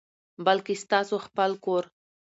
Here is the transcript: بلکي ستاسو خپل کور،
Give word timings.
بلکي 0.45 0.75
ستاسو 0.83 1.15
خپل 1.25 1.51
کور، 1.65 1.83